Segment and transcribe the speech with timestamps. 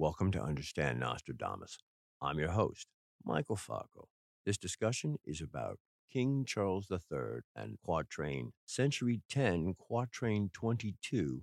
[0.00, 1.76] Welcome to Understand Nostradamus.
[2.22, 2.86] I'm your host,
[3.24, 4.06] Michael Falco.
[4.46, 11.42] This discussion is about King Charles III and Quatrain Century 10, Quatrain 22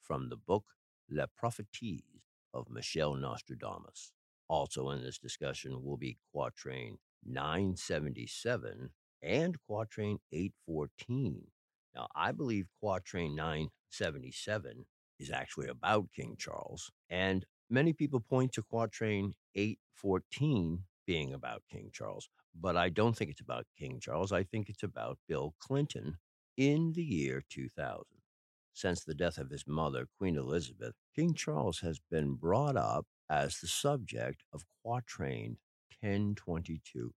[0.00, 0.66] from the book
[1.10, 2.04] La Prophétie
[2.54, 4.12] of Michel Nostradamus.
[4.48, 8.90] Also in this discussion will be Quatrain 977
[9.24, 11.48] and Quatrain 814.
[11.96, 14.86] Now, I believe Quatrain 977
[15.18, 21.90] is actually about King Charles, and Many people point to Quatrain 814 being about King
[21.92, 22.28] Charles,
[22.58, 24.32] but I don't think it's about King Charles.
[24.32, 26.16] I think it's about Bill Clinton
[26.56, 28.04] in the year 2000.
[28.72, 33.58] Since the death of his mother, Queen Elizabeth, King Charles has been brought up as
[33.58, 35.56] the subject of Quatrain
[36.00, 37.12] 1022.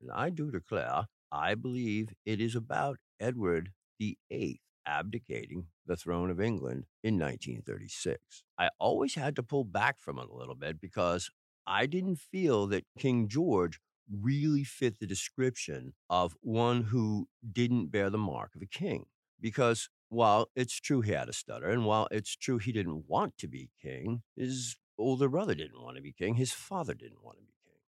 [0.00, 6.40] And I do declare, I believe it is about Edward VIII abdicating the throne of
[6.40, 8.44] England in 1936.
[8.58, 11.30] I always had to pull back from it a little bit because
[11.66, 18.10] I didn't feel that King George really fit the description of one who didn't bear
[18.10, 19.06] the mark of a king.
[19.40, 23.36] Because while it's true he had a stutter, and while it's true he didn't want
[23.38, 27.38] to be king, his older brother didn't want to be king, his father didn't want
[27.38, 27.80] to be king.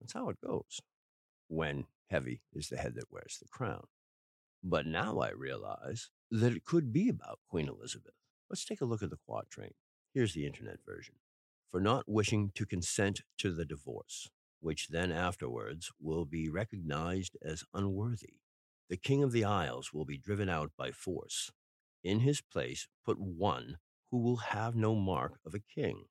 [0.00, 0.80] That's how it goes
[1.48, 3.84] when heavy is the head that wears the crown.
[4.62, 8.14] But now I realize that it could be about Queen Elizabeth.
[8.48, 9.74] Let's take a look at the quatrain.
[10.14, 11.16] Here's the internet version.
[11.70, 14.30] For not wishing to consent to the divorce,
[14.60, 18.36] which then afterwards will be recognized as unworthy,
[18.88, 21.50] the King of the Isles will be driven out by force.
[22.02, 23.76] In his place, put one
[24.10, 26.04] who will have no mark of a king.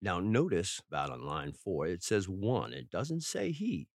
[0.00, 3.88] Now, notice about on line four, it says one, it doesn't say he.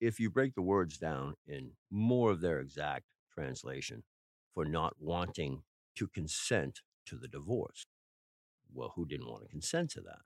[0.00, 4.02] If you break the words down in more of their exact translation,
[4.60, 5.62] for not wanting
[5.96, 7.86] to consent to the divorce.
[8.70, 10.18] Well, who didn't want to consent to that?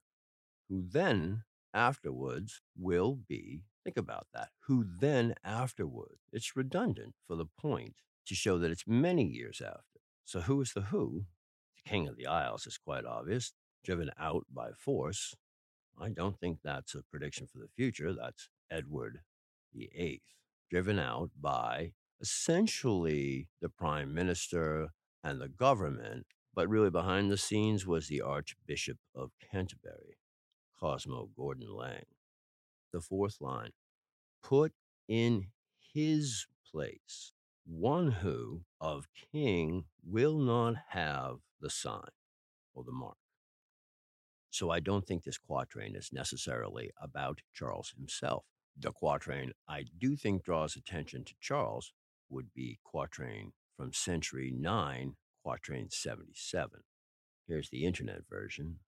[0.69, 7.47] Who then afterwards will be, think about that, who then afterwards, it's redundant for the
[7.47, 7.95] point
[8.27, 10.01] to show that it's many years after.
[10.25, 11.27] So who is the who?
[11.77, 13.53] The king of the Isles is quite obvious,
[13.85, 15.37] driven out by force.
[15.97, 18.13] I don't think that's a prediction for the future.
[18.13, 19.21] That's Edward
[19.73, 20.35] the Eighth,
[20.73, 21.93] driven out by
[22.25, 24.89] essentially the prime minister
[25.23, 26.25] and the government,
[26.55, 30.17] but really behind the scenes was the Archbishop of Canterbury,
[30.81, 32.07] Cosmo Gordon Lang.
[32.95, 33.73] The fourth line
[34.43, 34.73] put
[35.07, 35.49] in
[35.93, 37.35] his place
[37.67, 42.15] one who of king will not have the sign
[42.73, 43.19] or the mark.
[44.49, 48.47] So I don't think this quatrain is necessarily about Charles himself.
[48.79, 51.93] The quatrain I do think draws attention to Charles
[52.35, 55.15] would be quatrain from century 9,
[55.45, 56.81] quatrain 77.
[57.47, 58.81] Here's the internet version.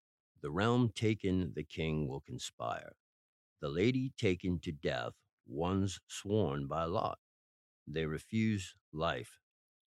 [0.41, 2.93] The realm taken, the king will conspire.
[3.61, 5.13] The lady taken to death,
[5.47, 7.19] one's sworn by lot.
[7.87, 9.37] They refuse life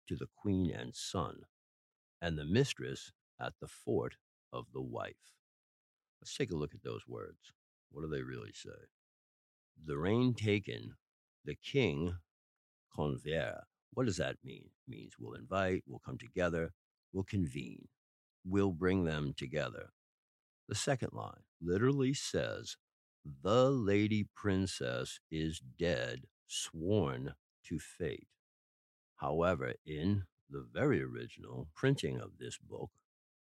[0.07, 1.41] to the queen and son,
[2.21, 4.15] and the mistress at the fort
[4.53, 5.15] of the wife.
[6.21, 7.53] Let's take a look at those words.
[7.91, 8.69] What do they really say?
[9.83, 10.93] The reign taken,
[11.45, 12.15] the king
[12.93, 13.63] convere.
[13.93, 14.65] What does that mean?
[14.65, 16.73] It means we'll invite, we'll come together,
[17.13, 17.87] we'll convene,
[18.45, 19.89] we'll bring them together.
[20.67, 22.77] The second line literally says,
[23.43, 27.33] The lady princess is dead, sworn
[27.65, 28.27] to fate.
[29.15, 32.91] However, in the very original printing of this book,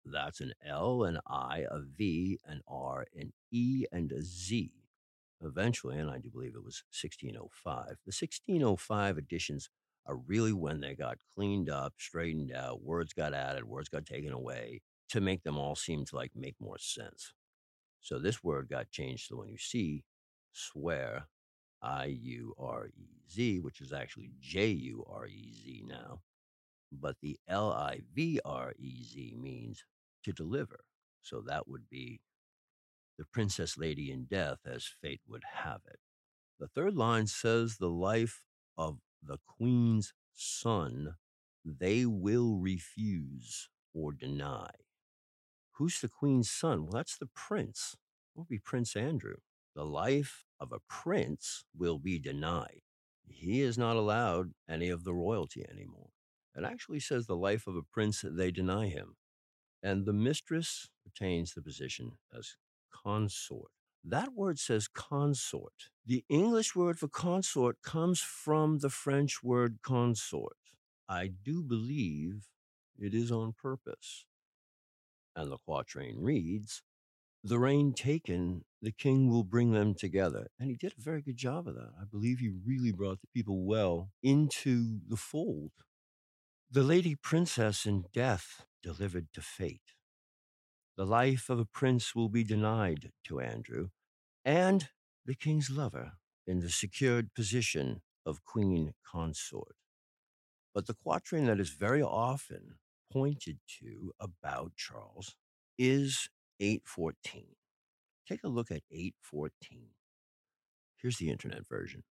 [0.04, 4.72] that's an L, an I, a V, an R, an E, and a Z
[5.42, 7.86] eventually, and I do believe it was 1605.
[8.04, 9.68] The 1605 editions
[10.06, 14.32] are really when they got cleaned up, straightened out, words got added, words got taken
[14.32, 17.32] away to make them all seem to like make more sense.
[18.00, 20.04] So this word got changed to when you see
[20.52, 21.28] swear,
[21.82, 26.20] I U R E Z, which is actually J U R E Z now.
[26.92, 29.84] But the L I V R E Z means
[30.24, 30.84] to deliver.
[31.22, 32.20] So that would be
[33.18, 36.00] the princess lady in death as fate would have it.
[36.58, 38.44] The third line says the life
[38.76, 41.16] of the queen's son
[41.66, 44.70] they will refuse or deny.
[45.72, 46.82] Who's the queen's son?
[46.82, 47.96] Well, that's the prince.
[48.34, 49.36] It will be Prince Andrew.
[49.74, 52.80] The life of a prince will be denied.
[53.28, 56.10] He is not allowed any of the royalty anymore.
[56.54, 59.16] It actually says the life of a prince, they deny him.
[59.82, 62.56] And the mistress retains the position as
[63.06, 63.70] consort.
[64.04, 65.90] That word says consort.
[66.04, 70.56] The English word for consort comes from the French word consort.
[71.08, 72.48] I do believe
[72.98, 74.26] it is on purpose.
[75.34, 76.82] And the quatrain reads
[77.44, 80.48] the reign taken, the king will bring them together.
[80.58, 81.92] And he did a very good job of that.
[82.00, 85.70] I believe he really brought the people well into the fold.
[86.68, 89.95] The lady princess in death delivered to fate.
[90.96, 93.88] The life of a prince will be denied to Andrew,
[94.46, 94.88] and
[95.26, 96.12] the king's lover
[96.46, 99.76] in the secured position of queen consort.
[100.74, 102.76] But the quatrain that is very often
[103.12, 105.34] pointed to about Charles
[105.78, 107.44] is 814.
[108.26, 109.88] Take a look at 814.
[110.96, 112.04] Here's the internet version.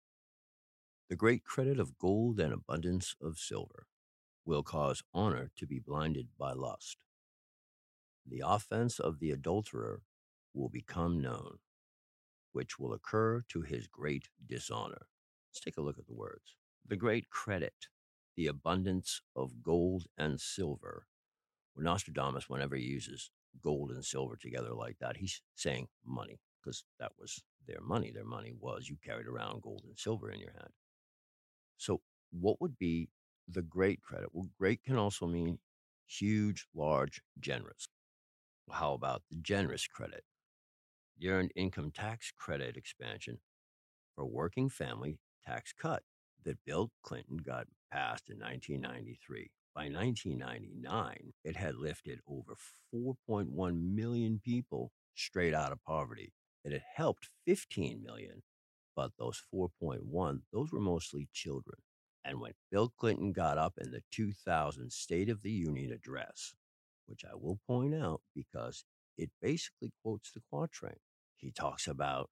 [1.10, 3.88] The great credit of gold and abundance of silver
[4.46, 6.98] will cause honor to be blinded by lust.
[8.27, 10.01] The offense of the adulterer
[10.54, 11.60] will become known,
[12.54, 15.07] which will occur to his great dishonor.
[15.50, 16.56] Let's take a look at the words.
[16.88, 17.88] The great credit,
[18.36, 21.07] the abundance of gold and silver.
[21.74, 23.31] When Nostradamus, whenever he uses
[23.62, 28.12] gold and silver together like that, he's saying money because that was their money.
[28.12, 30.72] Their money was you carried around gold and silver in your hand.
[31.77, 32.01] So,
[32.31, 33.10] what would be
[33.48, 34.30] the great credit?
[34.33, 35.60] Well, great can also mean
[36.07, 37.88] huge, large, generous.
[38.72, 40.24] How about the generous credit?
[41.18, 43.40] The earned income tax credit expansion
[44.16, 46.04] for working family tax cut
[46.44, 49.52] that Bill Clinton got passed in 1993.
[49.74, 52.56] By 1999, it had lifted over
[52.94, 56.34] 4.1 million people straight out of poverty.
[56.64, 58.44] It had helped 15 million,
[58.96, 61.80] but those 4.1, those were mostly children.
[62.24, 66.56] And when Bill Clinton got up in the 2000 State of the Union address,
[67.07, 68.86] which I will point out because
[69.18, 71.00] it basically quotes the quatrain,
[71.38, 72.30] he talks about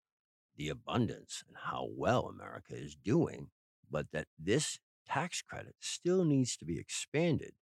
[0.55, 3.49] the abundance and how well America is doing,
[3.89, 7.53] but that this tax credit still needs to be expanded.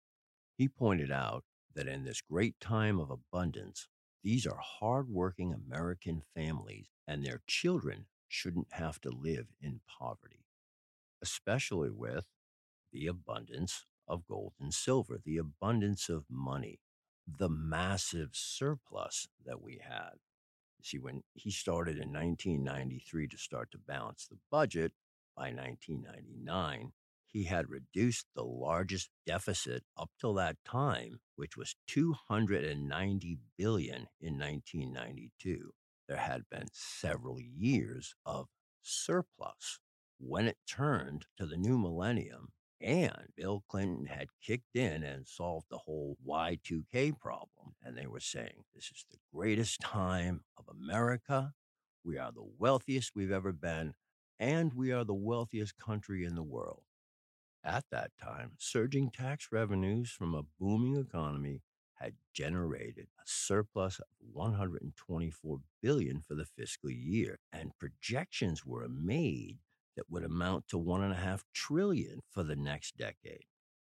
[0.57, 1.43] He pointed out
[1.73, 3.87] that in this great time of abundance,
[4.23, 10.45] these are hardworking American families, and their children shouldn't have to live in poverty,
[11.21, 12.25] especially with
[12.93, 16.79] the abundance of gold and silver, the abundance of money,
[17.27, 20.13] the massive surplus that we had.
[20.83, 24.94] See, when he started in 1993 to start to balance the budget,
[25.35, 26.91] by 1999,
[27.27, 34.38] he had reduced the largest deficit up till that time, which was 290 billion in
[34.38, 35.71] 1992.
[36.07, 38.47] There had been several years of
[38.81, 39.79] surplus.
[40.19, 42.50] When it turned to the new millennium,
[42.81, 47.75] and Bill Clinton had kicked in and solved the whole Y2K problem.
[47.83, 51.53] And they were saying, this is the greatest time of America.
[52.03, 53.93] We are the wealthiest we've ever been,
[54.39, 56.83] and we are the wealthiest country in the world.
[57.63, 61.61] At that time, surging tax revenues from a booming economy
[61.93, 69.59] had generated a surplus of 124 billion for the fiscal year, and projections were made
[69.95, 73.45] that would amount to one and a half trillion for the next decade,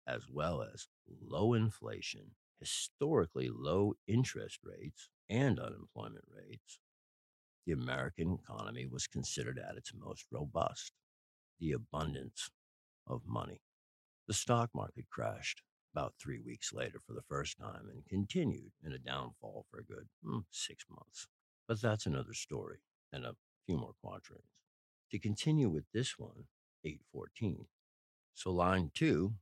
[0.08, 0.88] as well as
[1.22, 6.80] low inflation, historically low interest rates, and unemployment rates.
[7.66, 10.94] The American economy was considered at its most robust.
[11.60, 12.50] The abundance
[13.08, 13.62] of money.
[14.28, 15.62] The stock market crashed
[15.94, 19.84] about three weeks later for the first time and continued in a downfall for a
[19.84, 21.28] good mm, six months.
[21.68, 22.80] But that's another story
[23.12, 24.61] and a few more quatrains.
[25.12, 26.46] To continue with this one,
[26.86, 27.66] 814.
[28.34, 29.34] So line two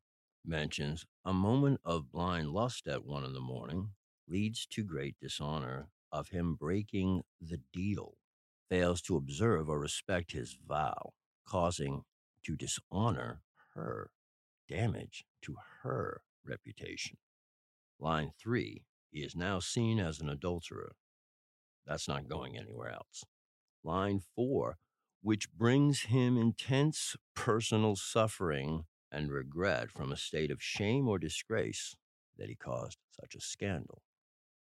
[0.43, 3.91] mentions a moment of blind lust at one in the morning
[4.27, 8.15] leads to great dishonor of him breaking the deal,
[8.67, 11.13] fails to observe or respect his vow,
[11.45, 12.03] causing
[12.43, 13.41] to dishonor
[13.75, 14.09] her,
[14.67, 17.17] damage to her reputation.
[17.99, 20.93] Line three, he is now seen as an adulterer.
[21.85, 23.23] That's not going anywhere else.
[23.83, 24.77] Line four,
[25.21, 31.95] which brings him intense personal suffering and regret from a state of shame or disgrace
[32.37, 34.01] that he caused such a scandal.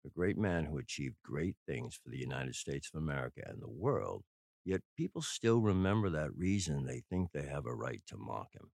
[0.05, 3.71] A great man who achieved great things for the United States of America and the
[3.71, 4.25] world,
[4.65, 8.71] yet people still remember that reason they think they have a right to mock him.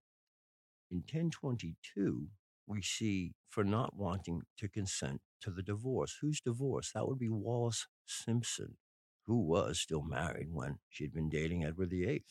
[0.91, 2.27] In 1022,
[2.65, 6.17] we see for not wanting to consent to the divorce.
[6.21, 6.91] Whose divorce?
[6.93, 8.77] That would be Wallis Simpson,
[9.25, 12.23] who was still married when she'd been dating Edward VIII.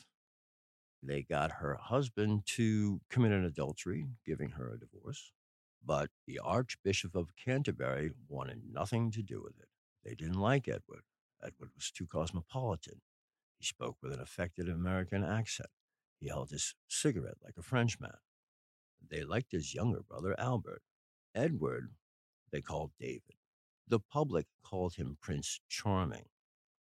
[1.02, 5.33] They got her husband to commit an adultery, giving her a divorce,
[5.85, 9.68] but the Archbishop of Canterbury wanted nothing to do with it.
[10.04, 11.02] They didn't like Edward.
[11.42, 13.00] Edward was too cosmopolitan.
[13.59, 15.71] He spoke with an affected American accent.
[16.21, 18.12] He held his cigarette like a Frenchman.
[19.09, 20.83] They liked his younger brother, Albert.
[21.35, 21.92] Edward,
[22.50, 23.37] they called David.
[23.87, 26.26] The public called him Prince Charming.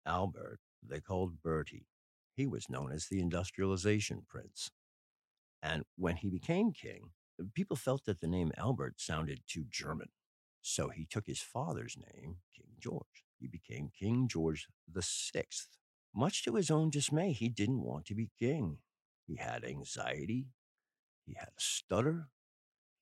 [0.09, 1.87] Albert, they called Bertie.
[2.35, 4.71] He was known as the industrialization prince.
[5.63, 7.11] And when he became king,
[7.55, 10.09] people felt that the name Albert sounded too German.
[10.63, 13.25] So he took his father's name, King George.
[13.39, 15.69] He became King George the Sixth.
[16.15, 18.79] Much to his own dismay, he didn't want to be king.
[19.27, 20.47] He had anxiety.
[21.27, 22.29] He had a stutter.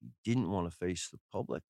[0.01, 1.63] He didn't want to face the public.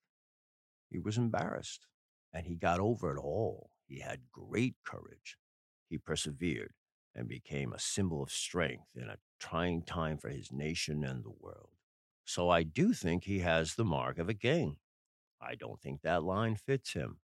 [0.90, 1.86] He was embarrassed.
[2.32, 3.70] And he got over it all.
[3.86, 5.36] He had great courage.
[5.88, 6.72] He persevered
[7.14, 11.30] and became a symbol of strength in a trying time for his nation and the
[11.30, 11.70] world.
[12.24, 14.76] So I do think he has the mark of a king.
[15.40, 17.18] I don't think that line fits him.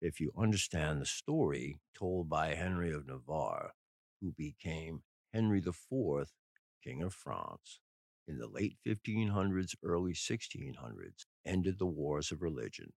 [0.00, 3.74] If you understand the story told by Henry of Navarre,
[4.20, 5.02] who became
[5.32, 6.32] Henry IV,
[6.82, 7.80] King of France,
[8.26, 12.92] in the late 1500s, early 1600s, ended the wars of religion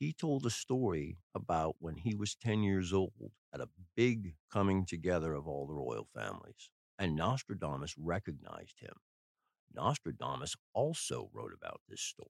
[0.00, 4.86] he told a story about when he was 10 years old at a big coming
[4.86, 8.94] together of all the royal families, and Nostradamus recognized him.
[9.74, 12.28] Nostradamus also wrote about this story.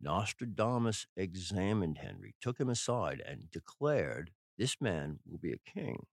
[0.00, 6.06] Nostradamus examined Henry, took him aside, and declared, This man will be a king,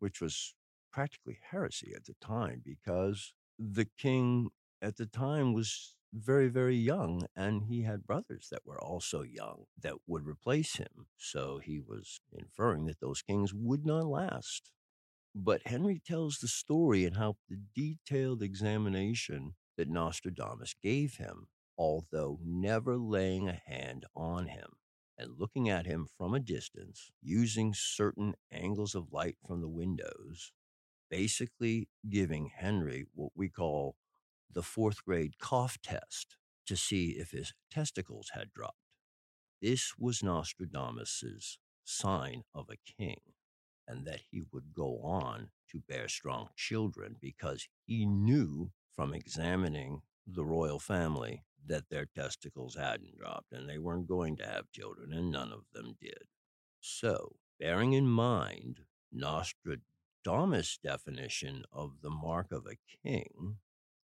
[0.00, 0.54] which was
[0.92, 4.50] practically heresy at the time because the king
[4.82, 9.64] at the time was very, very young, and he had brothers that were also young
[9.82, 11.06] that would replace him.
[11.16, 14.70] So he was inferring that those kings would not last.
[15.34, 22.38] But Henry tells the story and how the detailed examination that Nostradamus gave him, although
[22.44, 24.70] never laying a hand on him
[25.18, 30.52] and looking at him from a distance using certain angles of light from the windows,
[31.10, 33.96] basically giving Henry what we call
[34.54, 38.78] the fourth grade cough test to see if his testicles had dropped.
[39.60, 43.20] This was Nostradamus's sign of a king,
[43.86, 50.02] and that he would go on to bear strong children because he knew from examining
[50.26, 55.12] the royal family that their testicles hadn't dropped and they weren't going to have children,
[55.12, 56.24] and none of them did.
[56.80, 58.80] So, bearing in mind
[59.12, 63.56] Nostradamus' definition of the mark of a king,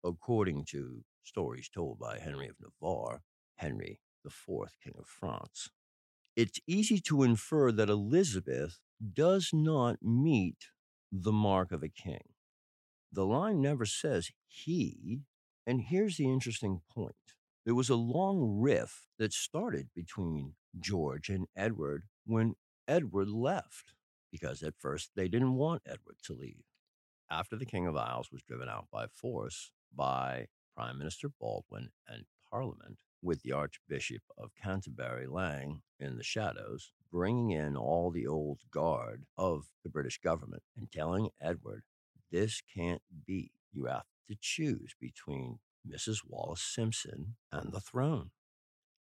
[0.05, 3.23] according to stories told by Henry of Navarre,
[3.57, 5.69] Henry IV, King of France.
[6.37, 8.79] It's easy to infer that Elizabeth
[9.13, 10.69] does not meet
[11.11, 12.23] the mark of a king.
[13.13, 15.21] The line never says he,
[15.67, 17.15] and here's the interesting point.
[17.65, 22.55] There was a long rift that started between George and Edward when
[22.89, 23.93] Edward left,
[24.31, 26.65] because at first they didn't want Edward to leave.
[27.31, 30.47] After the King of Isles was driven out by force, by
[30.77, 37.51] Prime Minister Baldwin and Parliament, with the Archbishop of Canterbury Lang in the shadows, bringing
[37.51, 41.85] in all the old guard of the British government and telling Edward,
[42.31, 43.53] this can't be.
[43.73, 45.59] You have to choose between
[45.89, 46.19] Mrs.
[46.27, 48.31] Wallis Simpson and the throne.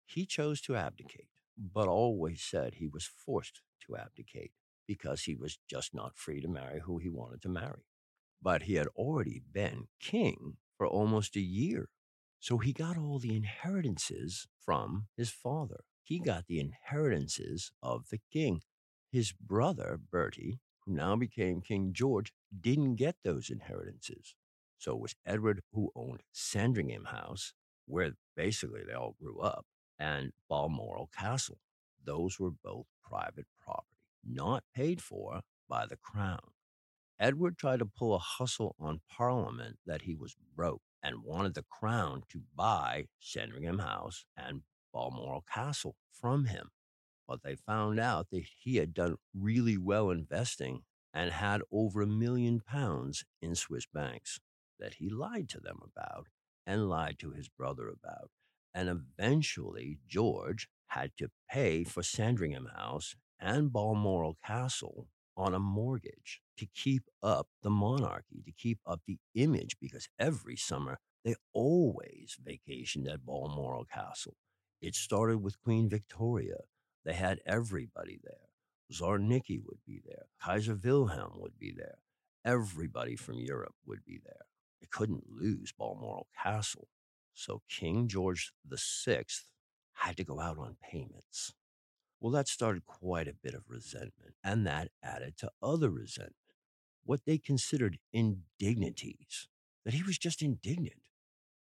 [0.05, 4.53] He chose to abdicate, but always said he was forced to abdicate
[4.87, 7.85] because he was just not free to marry who he wanted to marry.
[8.41, 11.89] But he had already been king for almost a year.
[12.41, 15.81] So he got all the inheritances from his father.
[16.03, 18.63] He got the inheritances of the king.
[19.11, 24.35] His brother, Bertie, who now became King George, didn't get those inheritances.
[24.79, 27.53] So it was Edward who owned Sandringham House,
[27.87, 29.67] where basically they all grew up,
[29.99, 31.59] and Balmoral Castle.
[32.05, 36.53] Those were both private property, not paid for by the crown.
[37.21, 41.65] Edward tried to pull a hustle on Parliament that he was broke and wanted the
[41.65, 46.71] crown to buy Sandringham House and Balmoral Castle from him.
[47.27, 50.83] But they found out that he had done really well investing
[51.13, 54.39] and had over a million pounds in Swiss banks
[54.79, 56.27] that he lied to them about
[56.67, 58.31] and lied to his brother about.
[58.75, 66.43] And eventually, George had to pay for Sandringham House and Balmoral Castle on a mortgage
[66.59, 72.37] to keep up the monarchy, to keep up the image, because every summer they always
[72.45, 74.37] vacationed at Balmoral Castle.
[74.81, 76.59] It started with Queen Victoria.
[77.05, 78.49] They had everybody there.
[78.91, 80.27] Tsar Nicky would be there.
[80.43, 81.99] Kaiser Wilhelm would be there.
[82.45, 84.47] Everybody from Europe would be there.
[84.81, 86.89] They couldn't lose Balmoral Castle.
[87.35, 89.25] So King George VI
[89.93, 91.55] had to go out on payments.
[92.21, 96.35] Well, that started quite a bit of resentment, and that added to other resentment,
[97.05, 99.49] what they considered indignities,
[99.85, 101.03] that he was just indignant.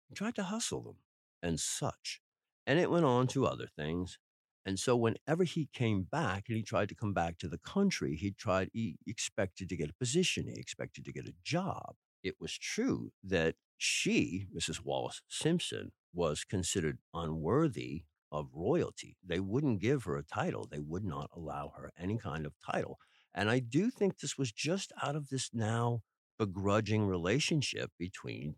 [0.09, 0.97] He tried to hustle them
[1.43, 2.21] and such.
[2.67, 4.19] And it went on to other things.
[4.65, 8.17] And so whenever he came back and he tried to come back to the country,
[8.17, 11.97] he tried he expected to get a position, he expected to get a job.
[12.23, 14.83] It was true that she, Mrs.
[14.83, 19.17] Wallis Simpson, was considered unworthy of royalty.
[19.25, 20.67] They wouldn't give her a title.
[20.71, 22.99] They would not allow her any kind of title.
[23.33, 26.03] And I do think this was just out of this now
[26.39, 28.57] begrudging relationship between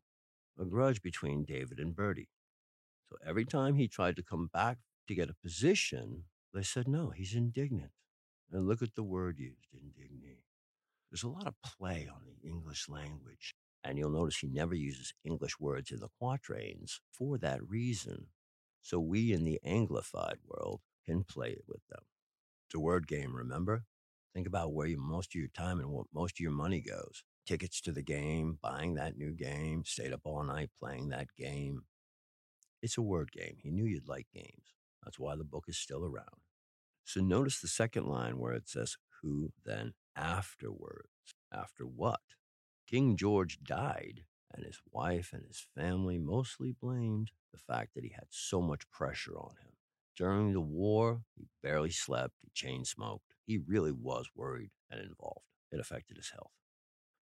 [0.59, 2.31] a grudge between David and Bertie.
[3.11, 4.79] So every time he tried to come back
[5.09, 7.93] to get a position, they said, no, he's indignant.
[8.51, 10.39] And look at the word used, indignant.
[11.11, 13.55] There's a lot of play on the English language.
[13.85, 18.29] And you'll notice he never uses English words in the quatrains for that reason.
[18.87, 22.03] So we in the Anglified world can play it with them.
[22.69, 23.83] It's a word game, remember?
[24.33, 27.25] Think about where you, most of your time and what most of your money goes.
[27.45, 31.83] Tickets to the game, buying that new game, stayed up all night playing that game.
[32.81, 33.57] It's a word game.
[33.61, 34.77] He knew you'd like games.
[35.03, 36.43] That's why the book is still around.
[37.03, 41.09] So notice the second line where it says, Who then afterwards?
[41.53, 42.21] After what?
[42.89, 48.11] King George died, and his wife and his family mostly blamed the fact that he
[48.15, 49.73] had so much pressure on him.
[50.17, 53.35] During the war, he barely slept, he chain smoked.
[53.47, 55.45] He really was worried and involved.
[55.71, 56.53] It affected his health.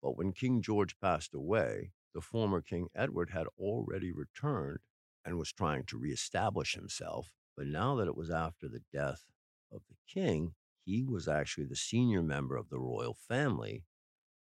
[0.03, 4.79] But when King George passed away, the former King Edward had already returned
[5.25, 7.33] and was trying to reestablish himself.
[7.57, 9.25] But now that it was after the death
[9.73, 10.55] of the king,
[10.85, 13.83] he was actually the senior member of the royal family.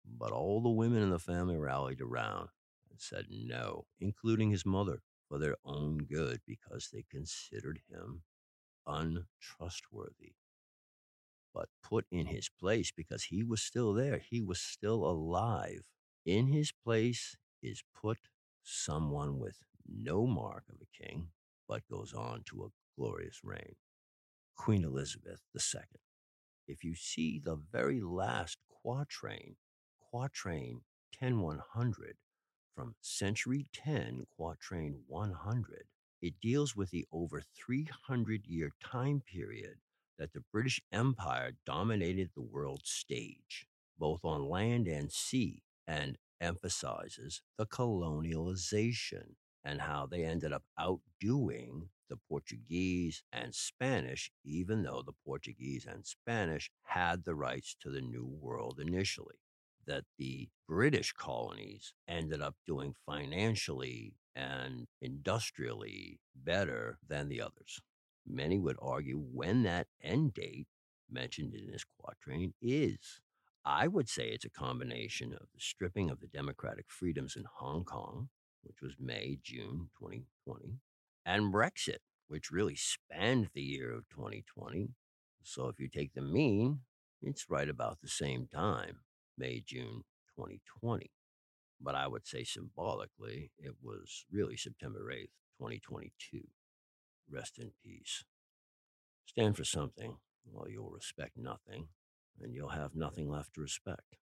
[0.06, 2.50] But all the women in the family rallied around
[2.94, 8.22] and said no, including his mother, for their own good because they considered him
[8.86, 10.36] untrustworthy.
[11.56, 15.82] But put in his place because he was still there, he was still alive.
[16.24, 18.20] In his place is put
[18.62, 19.58] someone with
[19.88, 21.30] no mark of a king,
[21.68, 23.76] but goes on to a glorious reign.
[24.56, 25.82] Queen Elizabeth II.
[26.68, 29.56] If you see the very last quatrain,
[30.12, 30.82] quatrain
[31.20, 32.18] 10100
[32.76, 35.86] from Century 10, quatrain 100,
[36.22, 39.76] it deals with the over 300 year time period
[40.18, 47.42] that the British Empire dominated the world stage, both on land and sea, and emphasizes
[47.58, 55.14] the colonialization and how they ended up outdoing the Portuguese and Spanish, even though the
[55.26, 59.36] Portuguese and Spanish had the rights to the New World initially.
[59.86, 67.80] That the British colonies ended up doing financially and industrially better than the others.
[68.26, 70.68] Many would argue when that end date
[71.12, 73.22] mentioned in this quatrain is.
[73.66, 77.84] I would say it's a combination of the stripping of the democratic freedoms in Hong
[77.84, 78.30] Kong
[78.64, 80.80] which was May, June 2020,
[81.26, 84.90] and Brexit, which really spanned the year of 2020.
[85.44, 86.80] So if you take the mean,
[87.22, 89.00] it's right about the same time,
[89.38, 90.04] May, June
[90.36, 91.12] 2020.
[91.82, 96.48] But I would say symbolically, it was really September 8th, 2022.
[97.30, 98.24] Rest in peace.
[99.26, 100.18] Stand for something,
[100.54, 101.88] or you'll respect nothing,
[102.42, 104.18] and you'll have nothing left to respect.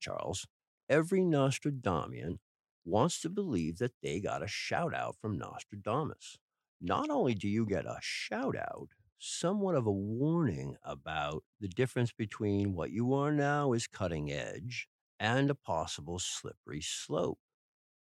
[0.00, 0.46] Charles,
[0.88, 2.38] every Nostradamian
[2.84, 6.38] wants to believe that they got a shout out from Nostradamus.
[6.80, 12.12] Not only do you get a shout out, somewhat of a warning about the difference
[12.12, 14.88] between what you are now is cutting edge
[15.20, 17.38] and a possible slippery slope.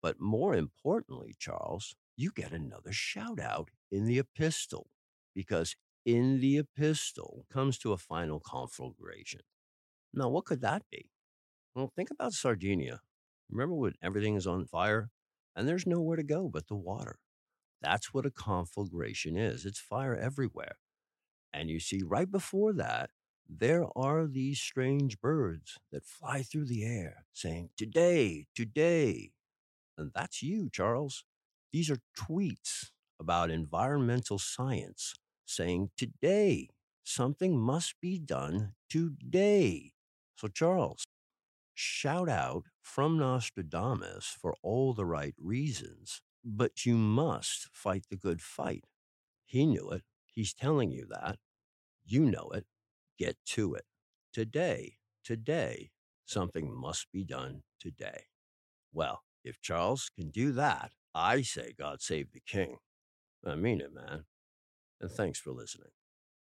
[0.03, 4.91] But more importantly, Charles, you get another shout out in the epistle
[5.35, 9.43] because in the epistle comes to a final conflagration.
[10.13, 11.11] Now, what could that be?
[11.75, 13.03] Well, think about Sardinia
[13.51, 15.11] Remember when everything is on fire
[15.57, 17.19] and there's nowhere to go but the water?
[17.83, 19.67] That's what a conflagration is.
[19.67, 20.77] It's fire everywhere.
[21.53, 23.11] And you see, right before that,
[23.49, 29.33] there are these strange birds that fly through the air saying, Today, today.
[29.99, 31.25] And that's you, Charles.
[31.73, 35.15] These are tweets about environmental science
[35.47, 36.69] saying, Today,
[37.05, 39.93] something must be done today.
[40.37, 41.05] So, Charles,
[41.75, 48.43] shout out from Nostradamus for all the right reasons, but you must fight the good
[48.43, 48.85] fight.
[49.47, 50.03] He knew it.
[50.39, 51.37] He's telling you that.
[52.07, 52.65] You know it.
[53.19, 53.87] Get to it.
[54.33, 55.91] Today, today,
[56.27, 58.27] something must be done today.
[58.93, 62.77] Well, if Charles can do that, I say God save the king.
[63.45, 64.27] I mean it, man.
[65.01, 65.91] And thanks for listening.